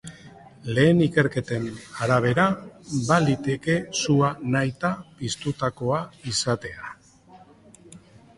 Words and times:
Lehen 0.77 1.01
ikerketen 1.07 1.67
arabera, 2.05 2.45
baliteke 3.09 3.77
sua 4.01 4.33
nahita 4.57 4.93
piztutakoa 5.21 6.01
izatea. 6.35 6.91